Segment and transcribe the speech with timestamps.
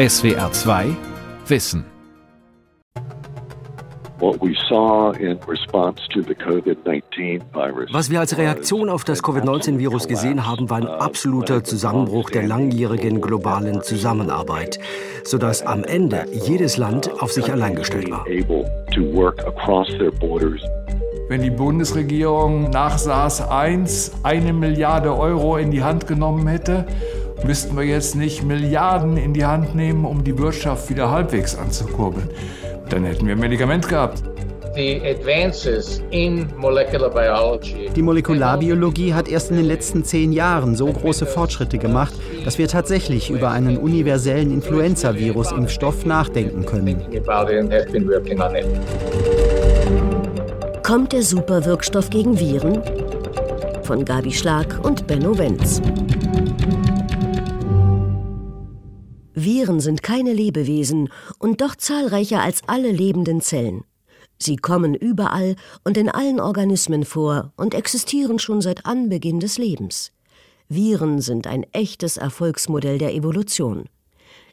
[0.00, 0.96] SWR 2
[1.46, 1.84] Wissen
[7.92, 13.20] was wir als Reaktion auf das Covid-19-Virus gesehen haben, war ein absoluter Zusammenbruch der langjährigen
[13.20, 14.80] globalen Zusammenarbeit,
[15.24, 18.24] sodass am Ende jedes Land auf sich allein gestellt war.
[21.28, 26.86] Wenn die Bundesregierung nach SARS 1 eine Milliarde Euro in die Hand genommen hätte,
[27.44, 32.28] müssten wir jetzt nicht Milliarden in die Hand nehmen, um die Wirtschaft wieder halbwegs anzukurbeln.
[32.88, 34.22] Dann hätten wir ein Medikament gehabt.
[37.96, 42.14] Die Molekularbiologie hat erst in den letzten zehn Jahren so große Fortschritte gemacht,
[42.44, 47.02] dass wir tatsächlich über einen universellen Influenza-Virus-Impfstoff nachdenken können.
[50.84, 52.80] Kommt der Superwirkstoff gegen Viren?
[53.82, 55.82] Von Gabi Schlag und Benno Wenz.
[59.34, 61.08] Viren sind keine Lebewesen
[61.38, 63.84] und doch zahlreicher als alle lebenden Zellen.
[64.38, 70.12] Sie kommen überall und in allen Organismen vor und existieren schon seit Anbeginn des Lebens.
[70.68, 73.84] Viren sind ein echtes Erfolgsmodell der Evolution.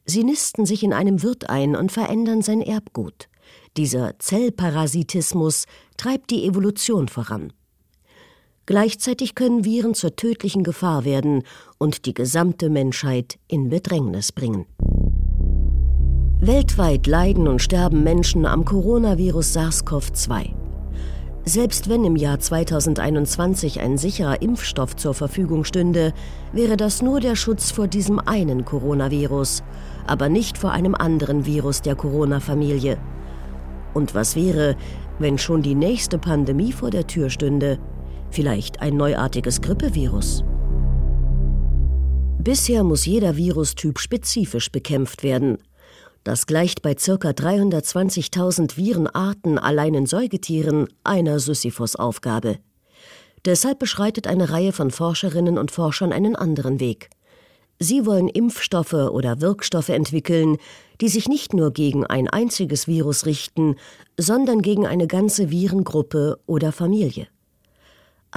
[0.06, 3.30] Sie nisten sich in einem Wirt ein und verändern sein Erbgut.
[3.78, 7.53] Dieser Zellparasitismus treibt die Evolution voran.
[8.67, 11.43] Gleichzeitig können Viren zur tödlichen Gefahr werden
[11.77, 14.65] und die gesamte Menschheit in Bedrängnis bringen.
[16.41, 20.49] Weltweit leiden und sterben Menschen am Coronavirus SARS-CoV-2.
[21.45, 26.13] Selbst wenn im Jahr 2021 ein sicherer Impfstoff zur Verfügung stünde,
[26.51, 29.63] wäre das nur der Schutz vor diesem einen Coronavirus,
[30.05, 32.97] aber nicht vor einem anderen Virus der Corona-Familie.
[33.93, 34.75] Und was wäre,
[35.19, 37.79] wenn schon die nächste Pandemie vor der Tür stünde?
[38.30, 40.44] Vielleicht ein neuartiges Grippevirus.
[42.39, 45.58] Bisher muss jeder Virustyp spezifisch bekämpft werden.
[46.23, 47.11] Das gleicht bei ca.
[47.14, 52.59] 320.000 Virenarten allein in Säugetieren einer Sisyphos-Aufgabe.
[53.46, 57.09] Deshalb beschreitet eine Reihe von Forscherinnen und Forschern einen anderen Weg.
[57.80, 60.57] Sie wollen Impfstoffe oder Wirkstoffe entwickeln,
[61.00, 63.75] die sich nicht nur gegen ein einziges Virus richten,
[64.18, 67.28] sondern gegen eine ganze Virengruppe oder Familie.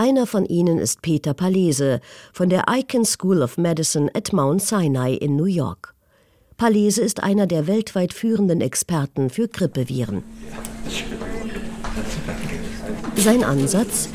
[0.01, 2.01] Einer von ihnen ist Peter Palese
[2.33, 5.95] von der Icahn School of Medicine at Mount Sinai in New York.
[6.57, 10.23] Palese ist einer der weltweit führenden Experten für Grippeviren.
[13.15, 14.09] Sein Ansatz?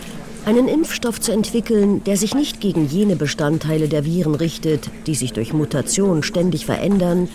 [0.48, 5.34] Einen Impfstoff zu entwickeln, der sich nicht gegen jene Bestandteile der Viren richtet, die sich
[5.34, 7.30] durch Mutation ständig verändern,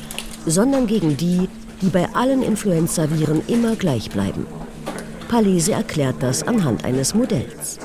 [0.45, 1.49] sondern gegen die,
[1.83, 4.45] die bei allen Influenzaviren immer gleich bleiben.
[5.29, 7.79] Palese erklärt das anhand eines Modells.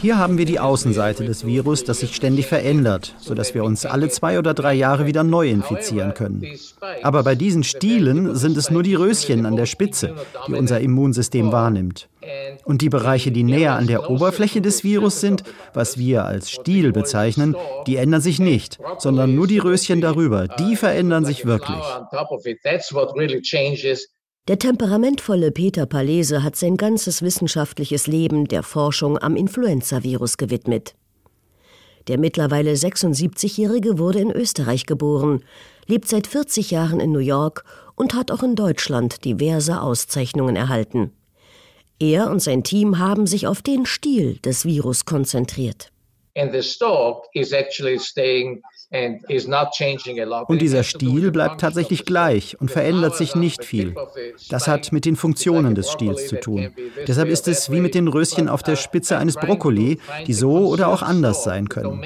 [0.00, 4.08] Hier haben wir die Außenseite des Virus, das sich ständig verändert, sodass wir uns alle
[4.08, 6.44] zwei oder drei Jahre wieder neu infizieren können.
[7.02, 10.14] Aber bei diesen Stielen sind es nur die Röschen an der Spitze,
[10.46, 12.08] die unser Immunsystem wahrnimmt.
[12.64, 15.42] Und die Bereiche, die näher an der Oberfläche des Virus sind,
[15.74, 17.56] was wir als Stiel bezeichnen,
[17.86, 21.82] die ändern sich nicht, sondern nur die Röschen darüber, die verändern sich wirklich.
[24.48, 30.96] Der temperamentvolle Peter Palese hat sein ganzes wissenschaftliches Leben der Forschung am Influenzavirus gewidmet.
[32.08, 35.44] Der mittlerweile 76-Jährige wurde in Österreich geboren,
[35.86, 37.64] lebt seit 40 Jahren in New York
[37.94, 41.12] und hat auch in Deutschland diverse Auszeichnungen erhalten.
[42.00, 45.92] Er und sein Team haben sich auf den Stil des Virus konzentriert.
[46.34, 48.60] And the stalk is actually staying
[48.92, 53.94] und dieser Stiel bleibt tatsächlich gleich und verändert sich nicht viel.
[54.50, 56.70] Das hat mit den Funktionen des Stils zu tun.
[57.06, 60.88] Deshalb ist es wie mit den Röschen auf der Spitze eines Brokkoli, die so oder
[60.88, 62.02] auch anders sein können.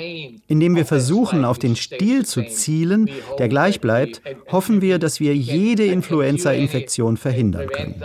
[0.47, 4.23] Indem wir versuchen, auf den Stiel zu zielen, der gleich bleibt,
[4.53, 8.03] hoffen wir, dass wir jede Influenza-Infektion verhindern können.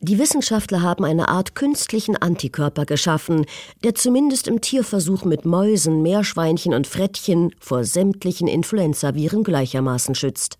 [0.00, 3.46] Die Wissenschaftler haben eine Art künstlichen Antikörper geschaffen,
[3.82, 10.58] der zumindest im Tierversuch mit Mäusen, Meerschweinchen und Frettchen vor sämtlichen Influenzaviren gleichermaßen schützt.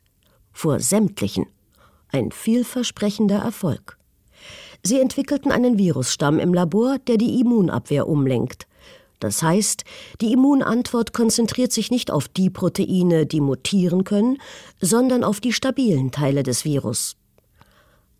[0.52, 1.46] Vor sämtlichen.
[2.10, 3.98] Ein vielversprechender Erfolg.
[4.82, 8.66] Sie entwickelten einen Virusstamm im Labor, der die Immunabwehr umlenkt.
[9.20, 9.84] Das heißt,
[10.20, 14.38] die Immunantwort konzentriert sich nicht auf die Proteine, die mutieren können,
[14.80, 17.16] sondern auf die stabilen Teile des Virus.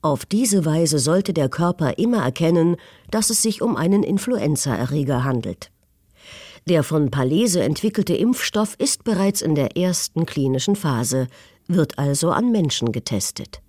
[0.02, 2.76] Auf diese Weise sollte der Körper immer erkennen,
[3.10, 5.70] dass es sich um einen Influenzaerreger handelt.
[6.68, 11.28] Der von Palese entwickelte Impfstoff ist bereits in der ersten klinischen Phase,
[11.68, 13.60] wird also an Menschen getestet.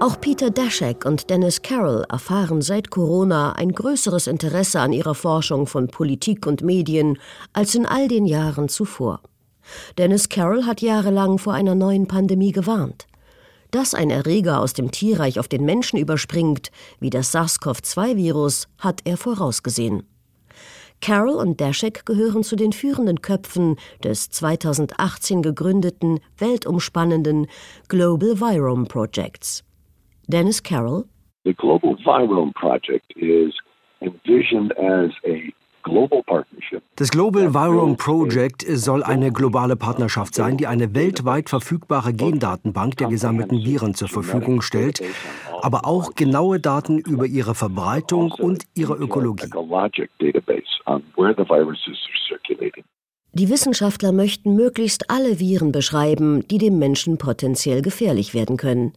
[0.00, 5.66] Auch Peter Daszak und Dennis Carroll erfahren seit Corona ein größeres Interesse an ihrer Forschung
[5.66, 7.18] von Politik und Medien
[7.54, 9.20] als in all den Jahren zuvor.
[9.98, 13.06] Dennis Carroll hat jahrelang vor einer neuen Pandemie gewarnt.
[13.70, 16.70] Dass ein Erreger aus dem Tierreich auf den Menschen überspringt,
[17.00, 20.04] wie das SARS-CoV-2-Virus, hat er vorausgesehen.
[21.00, 27.46] Carroll und Dashek gehören zu den führenden Köpfen des 2018 gegründeten, weltumspannenden
[27.88, 29.64] Global Virome Projects.
[30.28, 31.04] Dennis Carroll.
[31.44, 33.52] The Global Virome Project is
[34.00, 35.52] envisioned as a
[36.96, 43.08] das Global Virome Project soll eine globale Partnerschaft sein, die eine weltweit verfügbare Gendatenbank der
[43.08, 45.02] gesammelten Viren zur Verfügung stellt,
[45.62, 49.50] aber auch genaue Daten über ihre Verbreitung und ihre Ökologie.
[53.36, 58.92] Die Wissenschaftler möchten möglichst alle Viren beschreiben, die dem Menschen potenziell gefährlich werden können.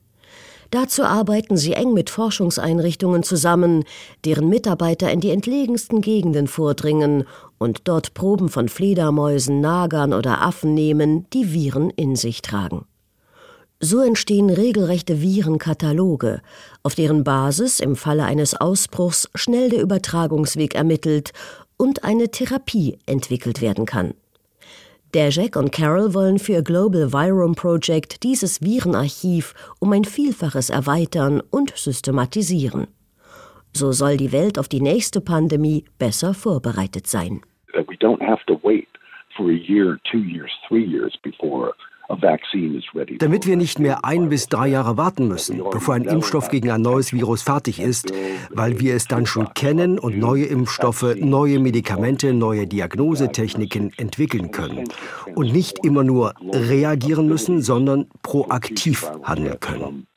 [0.71, 3.85] Dazu arbeiten sie eng mit Forschungseinrichtungen zusammen,
[4.25, 7.23] deren Mitarbeiter in die entlegensten Gegenden vordringen
[7.57, 12.85] und dort Proben von Fledermäusen, Nagern oder Affen nehmen, die Viren in sich tragen.
[13.79, 16.41] So entstehen regelrechte Virenkataloge,
[16.81, 21.31] auf deren Basis im Falle eines Ausbruchs schnell der Übertragungsweg ermittelt
[21.77, 24.15] und eine Therapie entwickelt werden kann.
[25.13, 31.75] Dajak und Carol wollen für Global Virome Project dieses Virenarchiv um ein Vielfaches erweitern und
[31.77, 32.87] systematisieren.
[33.73, 37.41] So soll die Welt auf die nächste Pandemie besser vorbereitet sein.
[37.73, 38.87] We don't have to wait
[39.35, 41.73] for a year, two years, three years before
[43.19, 46.81] damit wir nicht mehr ein bis drei Jahre warten müssen, bevor ein Impfstoff gegen ein
[46.81, 48.13] neues Virus fertig ist,
[48.49, 54.87] weil wir es dann schon kennen und neue Impfstoffe, neue Medikamente, neue Diagnosetechniken entwickeln können
[55.35, 60.07] und nicht immer nur reagieren müssen, sondern proaktiv handeln können.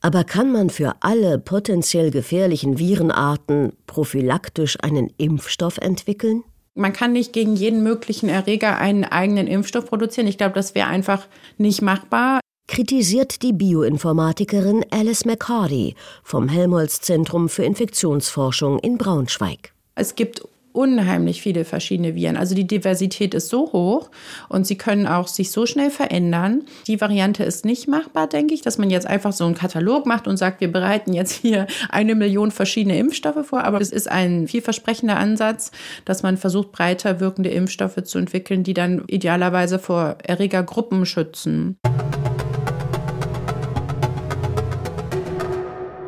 [0.00, 6.44] Aber kann man für alle potenziell gefährlichen Virenarten prophylaktisch einen Impfstoff entwickeln?
[6.74, 10.26] Man kann nicht gegen jeden möglichen Erreger einen eigenen Impfstoff produzieren.
[10.26, 11.26] Ich glaube, das wäre einfach
[11.56, 12.40] nicht machbar.
[12.66, 19.72] Kritisiert die Bioinformatikerin Alice McCarty vom Helmholtz Zentrum für Infektionsforschung in Braunschweig.
[19.94, 20.42] Es gibt
[20.74, 22.36] unheimlich viele verschiedene Viren.
[22.36, 24.10] Also die Diversität ist so hoch
[24.48, 26.62] und sie können auch sich so schnell verändern.
[26.88, 30.26] Die Variante ist nicht machbar, denke ich, dass man jetzt einfach so einen Katalog macht
[30.26, 33.64] und sagt, wir bereiten jetzt hier eine Million verschiedene Impfstoffe vor.
[33.64, 35.70] Aber es ist ein vielversprechender Ansatz,
[36.04, 41.78] dass man versucht, breiter wirkende Impfstoffe zu entwickeln, die dann idealerweise vor Erregergruppen schützen.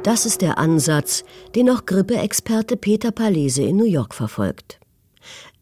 [0.06, 1.24] Das ist der Ansatz,
[1.56, 4.78] den auch Grippeexperte Peter Palese in New York verfolgt.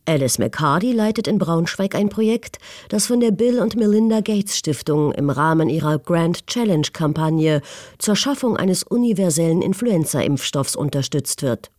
[0.04, 2.58] Alice McCarty leitet in Braunschweig ein Projekt,
[2.90, 7.62] das von der Bill und Melinda Gates Stiftung im Rahmen ihrer Grand Challenge Kampagne
[7.96, 11.70] zur Schaffung eines universellen Influenza-Impfstoffs unterstützt wird.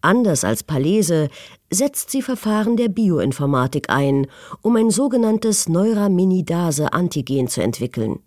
[0.00, 1.28] Anders als Palese
[1.70, 4.28] setzt sie Verfahren der Bioinformatik ein,
[4.62, 8.20] um ein sogenanntes Neuraminidase-Antigen zu entwickeln.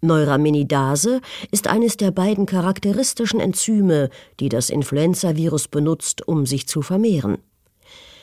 [0.00, 1.20] Neuraminidase
[1.50, 4.10] ist eines der beiden charakteristischen Enzyme,
[4.40, 7.38] die das Influenzavirus benutzt, um sich zu vermehren.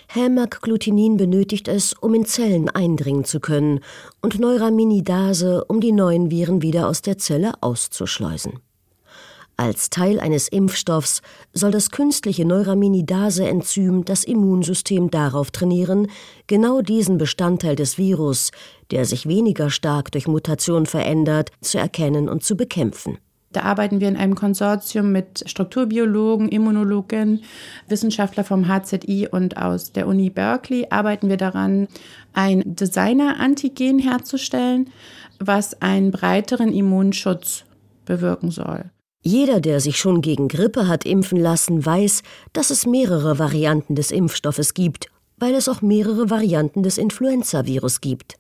[0.08, 3.80] Hämagglutinin benötigt es, um in Zellen eindringen zu können,
[4.22, 8.60] und Neuraminidase, um die neuen Viren wieder aus der Zelle auszuschleusen.
[9.58, 11.22] Als Teil eines Impfstoffs
[11.54, 16.08] soll das künstliche Neuraminidase-Enzym das Immunsystem darauf trainieren,
[16.48, 18.52] genau diesen Bestandteil des Virus,
[18.92, 23.18] der sich weniger stark durch Mutation verändert, zu erkennen und zu bekämpfen.
[23.54, 27.44] Da arbeiten wir in einem Konsortium mit Strukturbiologen, Immunologen,
[27.88, 31.88] Wissenschaftler vom HZI und aus der Uni Berkeley arbeiten wir daran,
[32.34, 34.90] ein Designer-Antigen herzustellen,
[35.40, 37.64] was einen breiteren Immunschutz
[38.04, 38.92] bewirken soll.
[39.28, 42.22] Jeder, der sich schon gegen Grippe hat impfen lassen, weiß,
[42.54, 48.36] dass es mehrere Varianten des Impfstoffes gibt, weil es auch mehrere Varianten des Influenza-Virus gibt.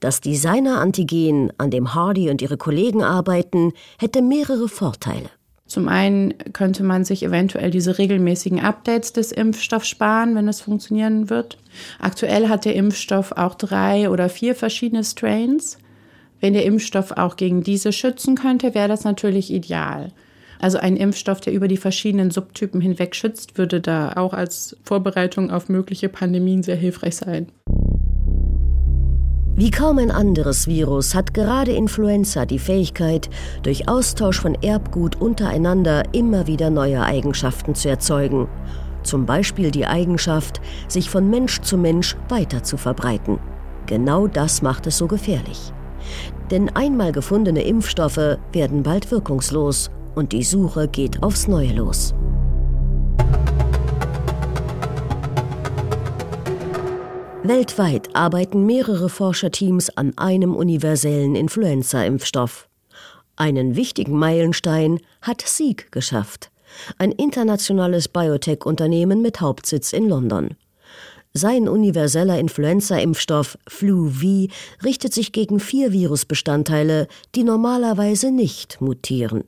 [0.00, 5.30] Das Designer-Antigen, an dem Hardy und ihre Kollegen arbeiten, hätte mehrere Vorteile.
[5.66, 11.30] Zum einen könnte man sich eventuell diese regelmäßigen Updates des Impfstoffs sparen, wenn es funktionieren
[11.30, 11.56] wird.
[12.00, 15.78] Aktuell hat der Impfstoff auch drei oder vier verschiedene Strains.
[16.44, 20.12] Wenn der Impfstoff auch gegen diese schützen könnte, wäre das natürlich ideal.
[20.60, 25.50] Also ein Impfstoff, der über die verschiedenen Subtypen hinweg schützt, würde da auch als Vorbereitung
[25.50, 27.46] auf mögliche Pandemien sehr hilfreich sein.
[29.56, 33.30] Wie kaum ein anderes Virus hat gerade Influenza die Fähigkeit,
[33.62, 38.48] durch Austausch von Erbgut untereinander immer wieder neue Eigenschaften zu erzeugen.
[39.02, 43.38] Zum Beispiel die Eigenschaft, sich von Mensch zu Mensch weiter zu verbreiten.
[43.86, 45.72] Genau das macht es so gefährlich.
[46.50, 52.14] Denn einmal gefundene Impfstoffe werden bald wirkungslos und die Suche geht aufs Neue los.
[57.46, 62.68] Weltweit arbeiten mehrere Forscherteams an einem universellen Influenza-Impfstoff.
[63.36, 66.50] Einen wichtigen Meilenstein hat Sieg geschafft,
[66.96, 70.56] ein internationales Biotech-Unternehmen mit Hauptsitz in London.
[71.36, 74.46] Sein universeller Influenza-Impfstoff Flu-V
[74.84, 79.42] richtet sich gegen vier Virusbestandteile, die normalerweise nicht mutieren.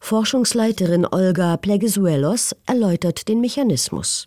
[0.00, 4.26] Forschungsleiterin Olga Plegesuelos erläutert den Mechanismus.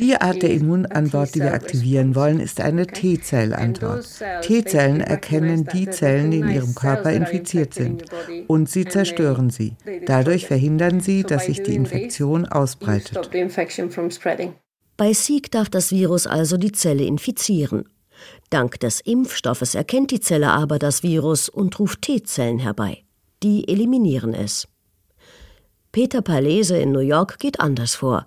[0.00, 4.06] Die Art der Immunantwort, die wir aktivieren wollen, ist eine T-Zell-Antwort.
[4.42, 8.04] T-Zellen erkennen die Zellen, die in ihrem Körper infiziert sind,
[8.46, 9.76] und sie zerstören sie.
[10.06, 13.30] Dadurch verhindern sie, dass sich die Infektion ausbreitet.
[14.96, 17.84] Bei Sieg darf das Virus also die Zelle infizieren.
[18.50, 23.04] Dank des Impfstoffes erkennt die Zelle aber das Virus und ruft T-Zellen herbei.
[23.42, 24.66] Die eliminieren es.
[25.92, 28.26] Peter Palese in New York geht anders vor.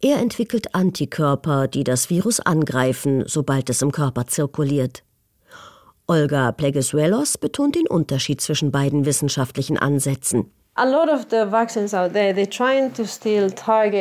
[0.00, 5.02] Er entwickelt Antikörper, die das Virus angreifen, sobald es im Körper zirkuliert.
[6.06, 10.50] Olga Plegesuelos betont den Unterschied zwischen beiden wissenschaftlichen Ansätzen.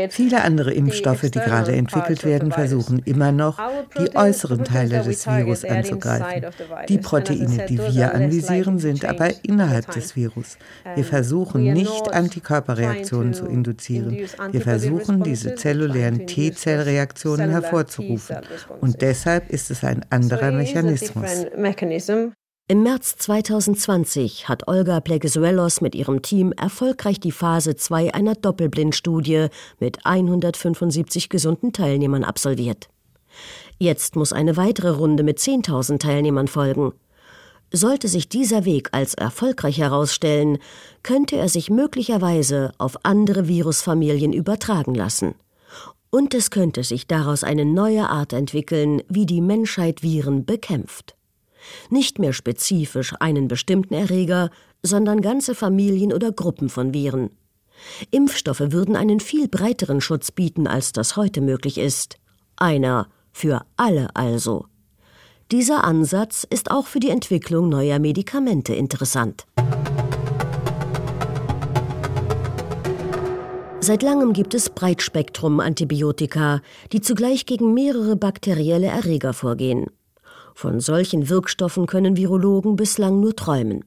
[0.10, 3.60] Viele andere Impfstoffe, die gerade entwickelt werden, versuchen immer noch,
[4.00, 6.52] die äußeren Teile des Virus anzugreifen.
[6.88, 10.58] Die Proteine, die wir anvisieren, sind aber innerhalb des Virus.
[10.96, 14.18] Wir versuchen nicht, Antikörperreaktionen zu induzieren.
[14.52, 18.38] Wir versuchen, diese zellulären T-Zellreaktionen hervorzurufen.
[18.82, 21.48] Und deshalb ist es ein anderer Mechanismus.
[22.70, 29.48] Im März 2020 hat Olga Plegesuelos mit ihrem Team erfolgreich die Phase 2 einer Doppelblindstudie
[29.80, 32.90] mit 175 gesunden Teilnehmern absolviert.
[33.78, 36.92] Jetzt muss eine weitere Runde mit 10.000 Teilnehmern folgen.
[37.72, 40.58] Sollte sich dieser Weg als erfolgreich herausstellen,
[41.04, 45.36] könnte er sich möglicherweise auf andere Virusfamilien übertragen lassen.
[46.10, 51.17] Und es könnte sich daraus eine neue Art entwickeln, wie die Menschheit Viren bekämpft
[51.90, 54.50] nicht mehr spezifisch einen bestimmten Erreger,
[54.84, 57.30] sondern ganze Familien oder Gruppen von Viren.
[58.12, 62.18] Impfstoffe würden einen viel breiteren Schutz bieten, als das heute möglich ist.
[62.56, 64.66] Einer für alle also.
[65.52, 69.46] Dieser Ansatz ist auch für die Entwicklung neuer Medikamente interessant.
[73.80, 79.86] Seit langem gibt es Breitspektrum-Antibiotika, die zugleich gegen mehrere bakterielle Erreger vorgehen.
[80.58, 83.86] Von solchen Wirkstoffen können Virologen bislang nur träumen.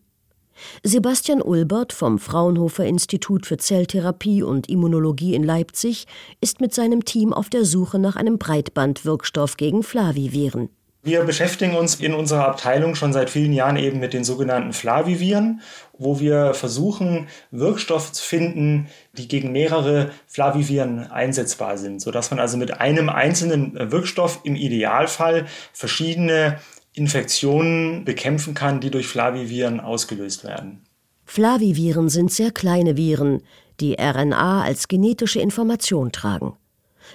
[0.84, 6.06] Sebastian Ulbert vom Fraunhofer Institut für Zelltherapie und Immunologie in Leipzig
[6.40, 10.68] ist mit seinem Team auf der Suche nach einem Breitbandwirkstoff gegen Flaviviren.
[11.02, 15.62] Wir beschäftigen uns in unserer Abteilung schon seit vielen Jahren eben mit den sogenannten Flaviviren,
[15.96, 22.58] wo wir versuchen, Wirkstoffe zu finden, die gegen mehrere Flaviviren einsetzbar sind, sodass man also
[22.58, 26.58] mit einem einzelnen Wirkstoff im Idealfall verschiedene
[26.92, 30.82] Infektionen bekämpfen kann, die durch Flaviviren ausgelöst werden.
[31.24, 33.42] Flaviviren sind sehr kleine Viren,
[33.80, 36.56] die RNA als genetische Information tragen.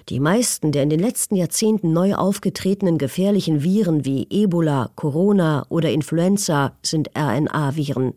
[0.09, 5.91] Die meisten der in den letzten Jahrzehnten neu aufgetretenen gefährlichen Viren wie Ebola, Corona oder
[5.91, 8.13] Influenza sind RNA-Viren.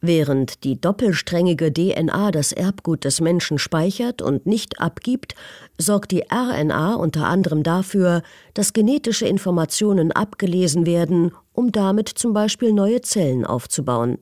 [0.00, 5.34] Während die doppelsträngige DNA das Erbgut des Menschen speichert und nicht abgibt,
[5.78, 8.22] sorgt die RNA unter anderem dafür,
[8.54, 14.18] dass genetische Informationen abgelesen werden, um damit zum Beispiel neue Zellen aufzubauen.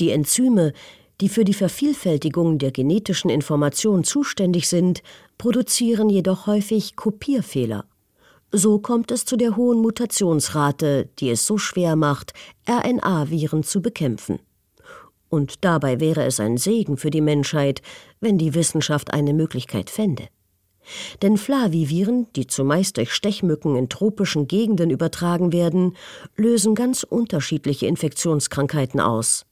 [0.00, 0.72] Die Enzyme,
[1.20, 5.02] die für die Vervielfältigung der genetischen Information zuständig sind,
[5.36, 7.84] produzieren jedoch häufig Kopierfehler.
[8.50, 12.32] So kommt es zu der hohen Mutationsrate, die es so schwer macht,
[12.68, 14.38] RNA-Viren zu bekämpfen.
[15.28, 17.82] Und dabei wäre es ein Segen für die Menschheit,
[18.20, 20.28] wenn die Wissenschaft eine Möglichkeit fände.
[21.20, 25.94] Denn Flaviviren, die zumeist durch Stechmücken in tropischen Gegenden übertragen werden,
[26.36, 29.44] lösen ganz unterschiedliche Infektionskrankheiten aus.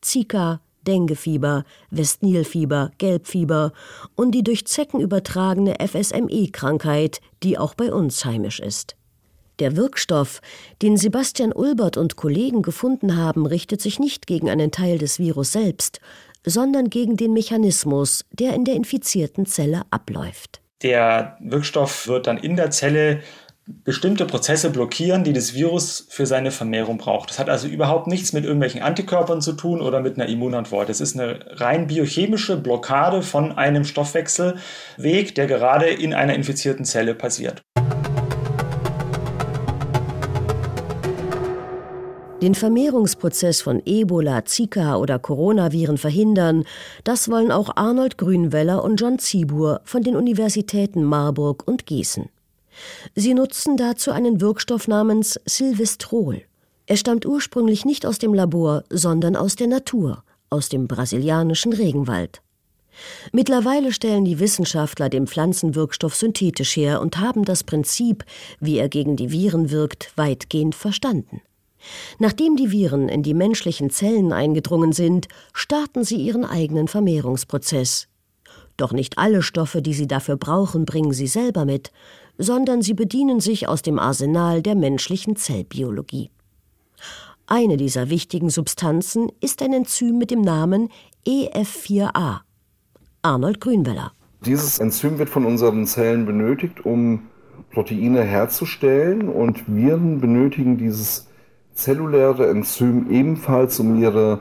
[0.00, 3.72] Zika, Denguefieber, Westnilfieber, Gelbfieber
[4.14, 8.96] und die durch Zecken übertragene FSME-Krankheit, die auch bei uns heimisch ist.
[9.60, 10.40] Der Wirkstoff,
[10.82, 15.52] den Sebastian Ulbert und Kollegen gefunden haben, richtet sich nicht gegen einen Teil des Virus
[15.52, 16.00] selbst,
[16.44, 20.60] sondern gegen den Mechanismus, der in der infizierten Zelle abläuft.
[20.82, 23.22] Der Wirkstoff wird dann in der Zelle
[23.66, 27.30] bestimmte Prozesse blockieren, die das Virus für seine Vermehrung braucht.
[27.30, 30.90] Das hat also überhaupt nichts mit irgendwelchen Antikörpern zu tun oder mit einer Immunantwort.
[30.90, 37.14] Es ist eine rein biochemische Blockade von einem Stoffwechselweg, der gerade in einer infizierten Zelle
[37.14, 37.62] passiert.
[42.42, 46.64] Den Vermehrungsprozess von Ebola, Zika oder Coronaviren verhindern,
[47.02, 52.28] das wollen auch Arnold Grünweller und John Ziebur von den Universitäten Marburg und Gießen.
[53.14, 56.42] Sie nutzen dazu einen Wirkstoff namens Silvestrol.
[56.86, 62.42] Er stammt ursprünglich nicht aus dem Labor, sondern aus der Natur, aus dem brasilianischen Regenwald.
[63.32, 68.24] Mittlerweile stellen die Wissenschaftler den Pflanzenwirkstoff synthetisch her und haben das Prinzip,
[68.60, 71.40] wie er gegen die Viren wirkt, weitgehend verstanden.
[72.18, 78.08] Nachdem die Viren in die menschlichen Zellen eingedrungen sind, starten sie ihren eigenen Vermehrungsprozess.
[78.76, 81.92] Doch nicht alle Stoffe, die sie dafür brauchen, bringen sie selber mit,
[82.38, 86.30] sondern sie bedienen sich aus dem Arsenal der menschlichen Zellbiologie.
[87.46, 90.88] Eine dieser wichtigen Substanzen ist ein Enzym mit dem Namen
[91.26, 92.40] EF4A.
[93.22, 94.12] Arnold Grünweller.
[94.44, 97.28] Dieses Enzym wird von unseren Zellen benötigt, um
[97.70, 101.28] Proteine herzustellen und Viren benötigen dieses
[101.74, 104.38] zelluläre Enzym ebenfalls, um ihre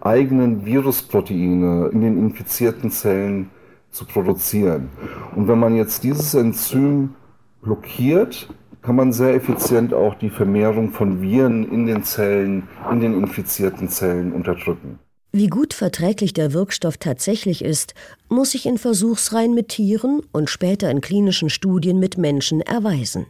[0.00, 3.50] eigenen Virusproteine in den infizierten Zellen
[3.90, 4.88] zu produzieren.
[5.36, 7.14] Und wenn man jetzt dieses Enzym
[7.62, 8.48] blockiert,
[8.82, 13.88] kann man sehr effizient auch die Vermehrung von Viren in den Zellen, in den infizierten
[13.88, 14.98] Zellen unterdrücken.
[15.34, 17.94] Wie gut verträglich der Wirkstoff tatsächlich ist,
[18.28, 23.26] muss sich in Versuchsreihen mit Tieren und später in klinischen Studien mit Menschen erweisen.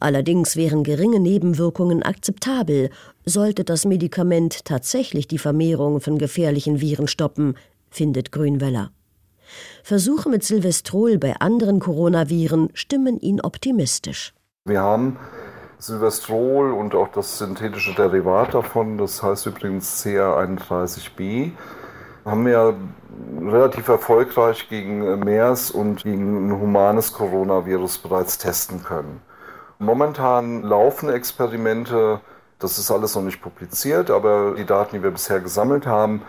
[0.00, 2.90] Allerdings wären geringe Nebenwirkungen akzeptabel,
[3.24, 7.54] sollte das Medikament tatsächlich die Vermehrung von gefährlichen Viren stoppen,
[7.88, 8.90] findet Grünweller.
[9.82, 14.32] Versuche mit Silvestrol bei anderen Coronaviren stimmen ihn optimistisch.
[14.64, 15.18] Wir haben
[15.78, 21.50] Silvestrol und auch das synthetische Derivat davon, das heißt übrigens CR31b,
[22.24, 22.76] haben wir
[23.40, 29.20] relativ erfolgreich gegen MERS und gegen ein humanes Coronavirus bereits testen können.
[29.80, 32.20] Momentan laufen Experimente,
[32.60, 36.22] das ist alles noch nicht publiziert, aber die Daten, die wir bisher gesammelt haben,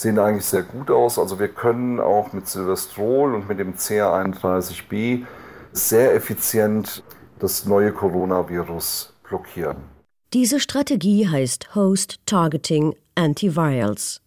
[0.00, 1.18] sehen eigentlich sehr gut aus.
[1.18, 5.24] Also wir können auch mit Silvestrol und mit dem CR31b
[5.72, 7.02] sehr effizient
[7.38, 9.76] das neue Coronavirus blockieren.
[10.32, 14.20] Diese Strategie heißt Host Targeting Antivirals.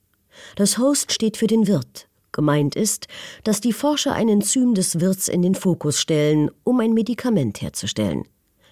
[0.55, 2.07] Das Host steht für den Wirt.
[2.31, 3.07] Gemeint ist,
[3.43, 8.23] dass die Forscher ein Enzym des Wirts in den Fokus stellen, um ein Medikament herzustellen.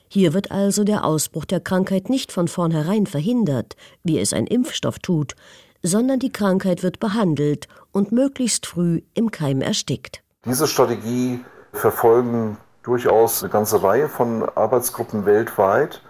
[0.10, 5.00] Hier wird also der Ausbruch der Krankheit nicht von vornherein verhindert, wie es ein Impfstoff
[5.00, 5.36] tut,
[5.84, 10.22] sondern die Krankheit wird behandelt und möglichst früh im Keim erstickt.
[10.46, 11.40] Diese Strategie
[11.74, 16.02] verfolgen durchaus eine ganze Reihe von Arbeitsgruppen weltweit.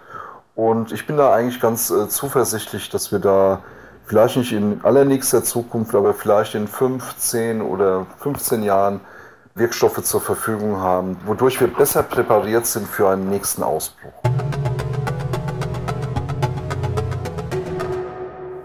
[0.54, 3.62] Und ich bin da eigentlich ganz äh, zuversichtlich, dass wir da
[4.04, 9.00] vielleicht nicht in allernächster Zukunft, aber vielleicht in 15 oder 15 Jahren
[9.54, 14.12] Wirkstoffe zur Verfügung haben, wodurch wir besser präpariert sind für einen nächsten Ausbruch.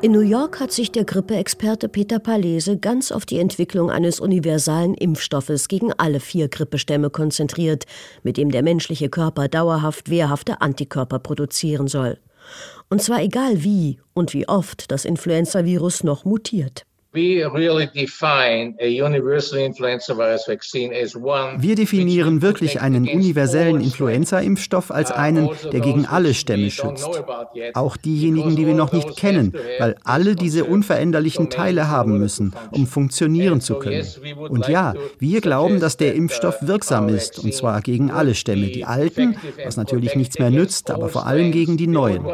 [0.08, 4.94] In New York hat sich der Grippeexperte Peter Palese ganz auf die Entwicklung eines universalen
[4.94, 7.84] Impfstoffes gegen alle vier Grippestämme konzentriert,
[8.24, 12.20] mit dem der menschliche Körper dauerhaft wehrhafte Antikörper produzieren soll.
[12.90, 16.87] Und zwar egal wie und wie oft das Influenzavirus noch mutiert.
[21.60, 27.24] Wir definieren wirklich einen universellen Influenza-Impfstoff als einen, also der gegen alle Stämme schützt.
[27.74, 32.88] Auch diejenigen, die wir noch nicht kennen, weil alle diese unveränderlichen Teile haben müssen, um
[32.88, 34.06] funktionieren zu können.
[34.50, 38.86] Und ja, wir glauben, dass der Impfstoff wirksam ist, und zwar gegen alle Stämme, die
[38.86, 42.26] alten, was natürlich nichts mehr nützt, aber vor allem gegen die neuen.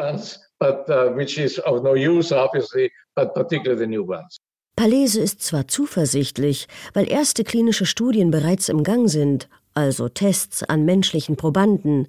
[4.76, 10.84] Palese ist zwar zuversichtlich, weil erste klinische Studien bereits im Gang sind, also Tests an
[10.84, 12.08] menschlichen Probanden,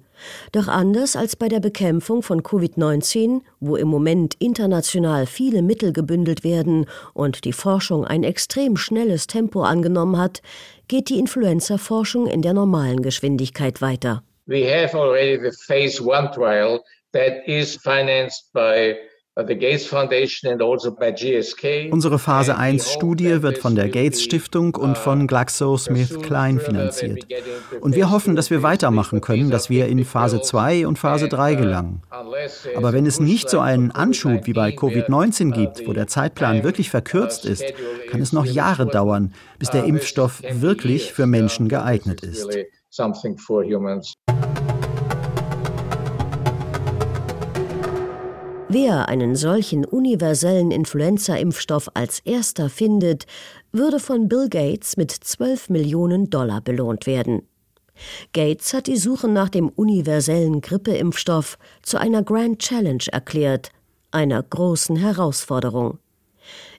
[0.52, 6.42] doch anders als bei der Bekämpfung von Covid-19, wo im Moment international viele Mittel gebündelt
[6.42, 10.42] werden und die Forschung ein extrem schnelles Tempo angenommen hat,
[10.88, 14.22] geht die Influenza-Forschung in der normalen Geschwindigkeit weiter.
[14.46, 16.80] We have already the phase one trial
[17.12, 18.96] that is financed by
[21.90, 27.26] Unsere Phase 1-Studie wird von der Gates Stiftung und von uh, GlaxoSmithKline finanziert.
[27.82, 31.52] Und wir hoffen, dass wir weitermachen können, dass wir in Phase 2 und Phase 3
[31.52, 32.02] uh, gelangen.
[32.10, 36.88] Aber wenn es nicht so einen Anschub wie bei Covid-19 gibt, wo der Zeitplan wirklich
[36.88, 37.62] verkürzt ist,
[38.10, 42.48] kann es noch Jahre dauern, bis der uh, Impfstoff wirklich für Menschen geeignet ist.
[48.78, 53.24] Wer einen solchen universellen Influenza-Impfstoff als erster findet,
[53.72, 57.48] würde von Bill Gates mit 12 Millionen Dollar belohnt werden.
[58.34, 63.70] Gates hat die Suche nach dem universellen Grippeimpfstoff zu einer Grand Challenge erklärt,
[64.10, 65.98] einer großen Herausforderung.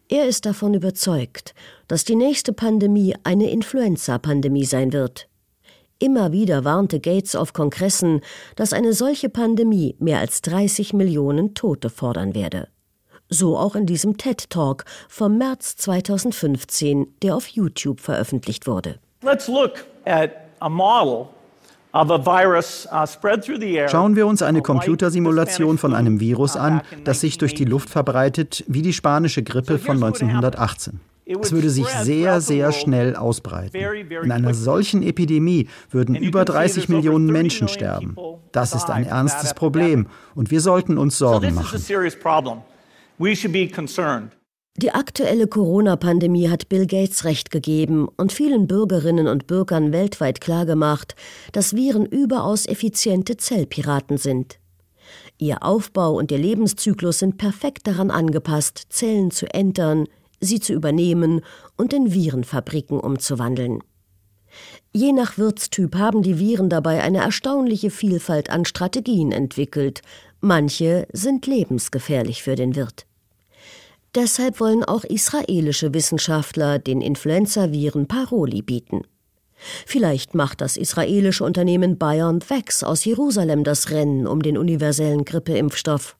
[0.07, 1.55] Er ist davon überzeugt,
[1.87, 5.27] dass die nächste Pandemie eine Influenza-Pandemie sein wird.
[5.99, 8.21] Immer wieder warnte Gates auf Kongressen,
[8.55, 12.67] dass eine solche Pandemie mehr als 30 Millionen Tote fordern werde.
[13.29, 18.99] So auch in diesem TED Talk vom März 2015, der auf YouTube veröffentlicht wurde.
[19.23, 21.27] Let's look at a model
[21.93, 23.05] uh,
[23.87, 28.63] Schauen wir uns eine Computersimulation von einem Virus an, das sich durch die Luft verbreitet,
[28.67, 30.99] wie die spanische Grippe von 1918.
[31.27, 33.75] Es würde sich sehr, sehr schnell ausbreiten.
[34.23, 38.15] In einer solchen Epidemie würden über 30 Millionen Menschen sterben.
[38.51, 41.79] Das ist ein ernstes Problem und wir sollten uns Sorgen machen.
[44.79, 51.15] Die aktuelle Corona-Pandemie hat Bill Gates recht gegeben und vielen Bürgerinnen und Bürgern weltweit klargemacht,
[51.51, 54.59] dass Viren überaus effiziente Zellpiraten sind.
[55.39, 60.05] Ihr Aufbau und ihr Lebenszyklus sind perfekt daran angepasst, Zellen zu entern,
[60.39, 61.41] sie zu übernehmen
[61.75, 63.81] und in Virenfabriken umzuwandeln.
[64.93, 70.01] Je nach Wirtstyp haben die Viren dabei eine erstaunliche Vielfalt an Strategien entwickelt.
[70.39, 73.05] Manche sind lebensgefährlich für den Wirt.
[74.15, 79.03] Deshalb wollen auch israelische Wissenschaftler den Influenza-Viren Paroli bieten.
[79.85, 86.16] Vielleicht macht das israelische Unternehmen BioNTech aus Jerusalem das Rennen um den universellen Grippeimpfstoff.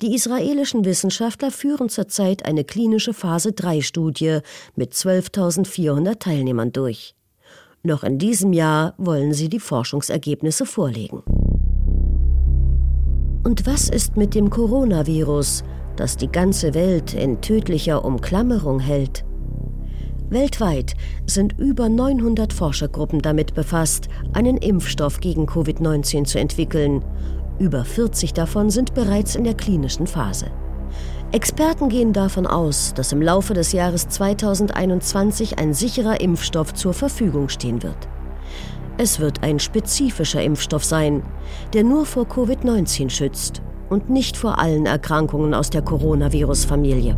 [0.00, 4.38] Die israelischen Wissenschaftler führen zurzeit eine klinische Phase-3-Studie
[4.74, 7.14] mit 12.400 Teilnehmern durch.
[7.84, 11.22] Noch in diesem Jahr wollen sie die Forschungsergebnisse vorlegen.
[13.44, 15.64] Und was ist mit dem Coronavirus,
[15.96, 19.24] das die ganze Welt in tödlicher Umklammerung hält?
[20.30, 20.94] Weltweit
[21.26, 27.04] sind über 900 Forschergruppen damit befasst, einen Impfstoff gegen Covid-19 zu entwickeln
[27.62, 30.46] über 40 davon sind bereits in der klinischen Phase.
[31.30, 37.48] Experten gehen davon aus, dass im Laufe des Jahres 2021 ein sicherer Impfstoff zur Verfügung
[37.48, 38.08] stehen wird.
[38.98, 41.22] Es wird ein spezifischer Impfstoff sein,
[41.72, 47.16] der nur vor Covid-19 schützt und nicht vor allen Erkrankungen aus der Coronavirus-Familie.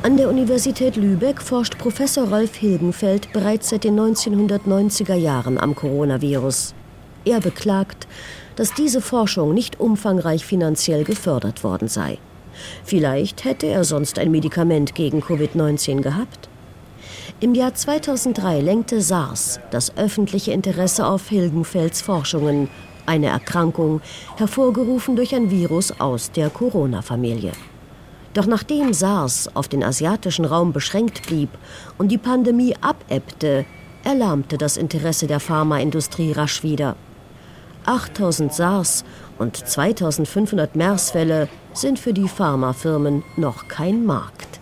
[0.00, 6.72] An der Universität Lübeck forscht Professor Rolf Hilgenfeld bereits seit den 1990er Jahren am Coronavirus.
[7.24, 8.06] Er beklagt,
[8.54, 12.18] dass diese Forschung nicht umfangreich finanziell gefördert worden sei.
[12.84, 16.48] Vielleicht hätte er sonst ein Medikament gegen Covid-19 gehabt.
[17.40, 22.68] Im Jahr 2003 lenkte SARS das öffentliche Interesse auf Hilgenfelds Forschungen,
[23.04, 24.00] eine Erkrankung,
[24.36, 27.50] hervorgerufen durch ein Virus aus der Corona-Familie.
[28.34, 31.50] Doch nachdem SARS auf den asiatischen Raum beschränkt blieb
[31.96, 33.64] und die Pandemie abebbte,
[34.04, 36.96] erlahmte das Interesse der Pharmaindustrie rasch wieder.
[37.86, 39.04] 8000 SARS
[39.38, 44.60] und 2500 MERS-Fälle sind für die Pharmafirmen noch kein Markt.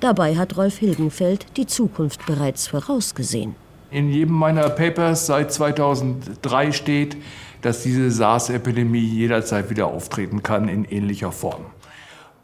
[0.00, 3.54] Dabei hat Rolf Hilgenfeld die Zukunft bereits vorausgesehen.
[3.90, 7.16] In jedem meiner Papers seit 2003 steht,
[7.62, 11.64] dass diese SARS-Epidemie jederzeit wieder auftreten kann in ähnlicher Form.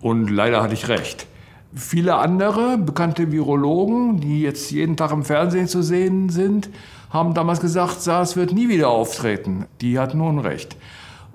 [0.00, 1.26] Und leider hatte ich recht.
[1.74, 6.68] Viele andere bekannte Virologen, die jetzt jeden Tag im Fernsehen zu sehen sind,
[7.10, 9.66] haben damals gesagt, SARS wird nie wieder auftreten.
[9.80, 10.76] Die hatten Unrecht.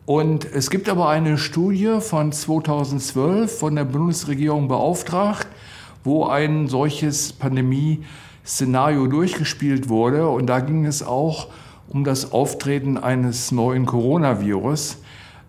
[0.06, 5.47] Und es gibt aber eine Studie von 2012 von der Bundesregierung beauftragt,
[6.04, 10.30] wo ein solches Pandemie-Szenario durchgespielt wurde.
[10.30, 11.47] Und da ging es auch
[11.88, 14.97] um das Auftreten eines neuen Coronavirus.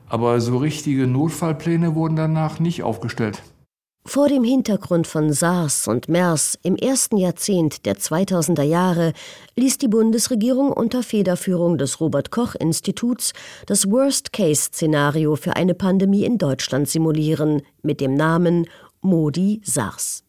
[0.09, 3.43] Aber so richtige Notfallpläne wurden danach nicht aufgestellt.
[4.09, 9.13] Vor dem Hintergrund von SARS und MERS im ersten Jahrzehnt der 2000er Jahre
[9.57, 13.33] ließ die Bundesregierung unter Federführung des Robert Koch Instituts
[13.67, 18.69] das Worst-Case-Szenario für eine Pandemie in Deutschland simulieren mit dem Namen
[19.01, 20.26] Modi SARS.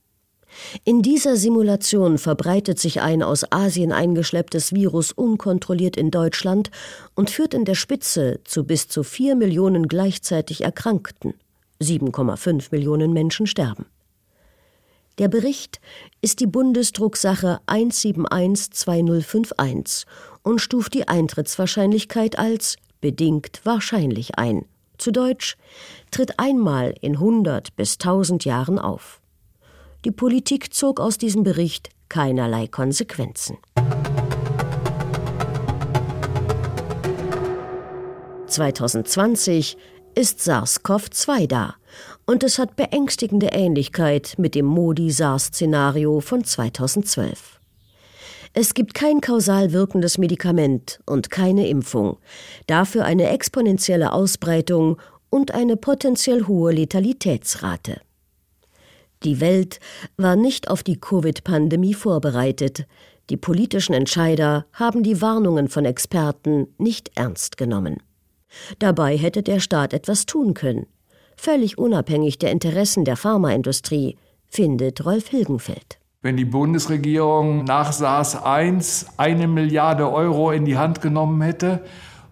[0.83, 6.71] In dieser Simulation verbreitet sich ein aus Asien eingeschlepptes Virus unkontrolliert in Deutschland
[7.15, 11.33] und führt in der Spitze zu bis zu vier Millionen gleichzeitig Erkrankten.
[11.81, 13.85] 7,5 Millionen Menschen sterben.
[15.19, 15.79] Der Bericht
[16.21, 20.05] ist die Bundesdrucksache 1712051
[20.43, 24.65] und stuft die Eintrittswahrscheinlichkeit als bedingt wahrscheinlich ein.
[24.97, 25.57] Zu Deutsch
[26.11, 29.21] tritt einmal in 100 bis 1000 Jahren auf.
[30.07, 33.57] Die Politik zog aus diesem Bericht keinerlei Konsequenzen.
[38.47, 39.75] 2020
[40.15, 41.75] ist SARS-CoV-2 da
[42.25, 47.59] und es hat beängstigende Ähnlichkeit mit dem Modi-SARS-Szenario von 2012.
[48.53, 52.17] Es gibt kein kausal wirkendes Medikament und keine Impfung,
[52.65, 57.99] dafür eine exponentielle Ausbreitung und eine potenziell hohe Letalitätsrate.
[59.23, 59.79] Die Welt
[60.15, 62.85] war nicht auf die Covid-Pandemie vorbereitet.
[63.29, 67.97] Die politischen Entscheider haben die Warnungen von Experten nicht ernst genommen.
[68.79, 70.87] Dabei hätte der Staat etwas tun können,
[71.35, 75.99] völlig unabhängig der Interessen der Pharmaindustrie, findet Rolf Hilgenfeld.
[76.21, 78.79] Wenn die Bundesregierung nach SARS I
[79.17, 81.83] eine Milliarde Euro in die Hand genommen hätte,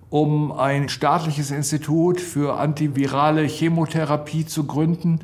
[0.10, 5.20] um ein staatliches Institut für antivirale Chemotherapie zu gründen,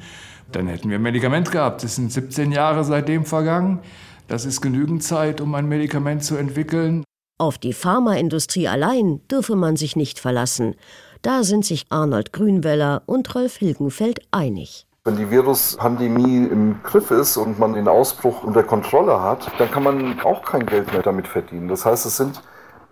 [0.55, 1.83] dann hätten wir ein Medikament gehabt.
[1.83, 3.79] Es sind 17 Jahre seitdem vergangen.
[4.27, 7.03] Das ist genügend Zeit, um ein Medikament zu entwickeln.
[7.37, 10.75] Auf die Pharmaindustrie allein dürfe man sich nicht verlassen.
[11.21, 14.85] Da sind sich Arnold Grünweller und Rolf Hilgenfeld einig.
[15.03, 19.81] Wenn die Viruspandemie im Griff ist und man den Ausbruch unter Kontrolle hat, dann kann
[19.81, 21.67] man auch kein Geld mehr damit verdienen.
[21.67, 22.41] Das heißt, es sind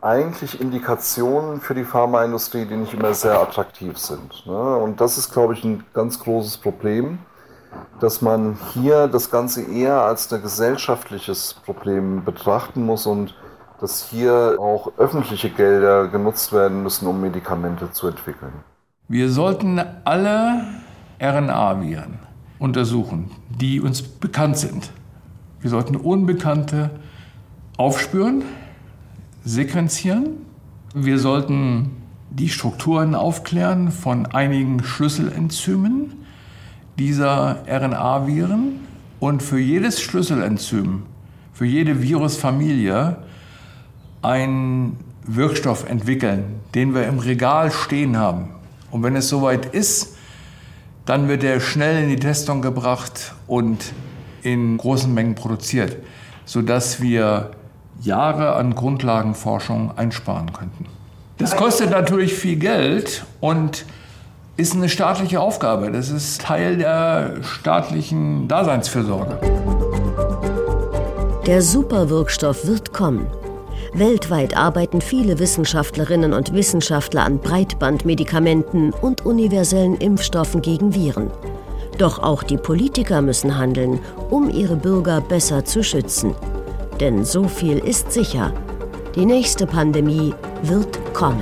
[0.02, 4.46] eigentlich Indikationen für die Pharmaindustrie, die nicht immer sehr attraktiv sind.
[4.46, 4.78] Ne?
[4.78, 7.20] Und das ist, glaube ich, ein ganz großes Problem,
[8.00, 13.36] dass man hier das Ganze eher als ein gesellschaftliches Problem betrachten muss und
[13.82, 18.54] dass hier auch öffentliche Gelder genutzt werden müssen, um Medikamente zu entwickeln.
[19.08, 20.66] Wir sollten alle
[21.22, 22.20] RNA-Viren
[22.60, 24.92] untersuchen, die uns bekannt sind.
[25.62, 26.92] Wir sollten Unbekannte
[27.78, 28.44] aufspüren,
[29.44, 30.46] sequenzieren.
[30.94, 36.26] Wir sollten die Strukturen aufklären von einigen Schlüsselenzymen
[37.00, 38.88] dieser RNA-Viren
[39.20, 41.04] und für jedes Schlüsselenzym,
[41.54, 43.18] für jede Virusfamilie
[44.22, 48.50] einen Wirkstoff entwickeln, den wir im Regal stehen haben.
[48.92, 50.18] Und wenn es soweit ist,
[51.06, 53.94] dann wird er schnell in die Testung gebracht und
[54.44, 55.98] in großen Mengen produziert,
[56.46, 57.52] sodass wir
[58.02, 60.86] Jahre an Grundlagenforschung einsparen könnten.
[61.38, 63.86] Das kostet natürlich viel Geld und
[64.60, 65.90] ist eine staatliche Aufgabe.
[65.90, 69.40] Das ist Teil der staatlichen Daseinsfürsorge.
[71.48, 73.28] Der Superwirkstoff wird kommen.
[73.94, 81.32] Weltweit arbeiten viele Wissenschaftlerinnen und Wissenschaftler an Breitbandmedikamenten und universellen Impfstoffen gegen Viren.
[81.98, 86.36] Doch auch die Politiker müssen handeln, um ihre Bürger besser zu schützen.
[87.00, 88.54] Denn so viel ist sicher.
[89.16, 91.42] Die nächste Pandemie wird kommen.